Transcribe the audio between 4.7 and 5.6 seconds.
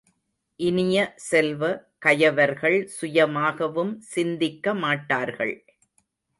மாட்டார்கள்!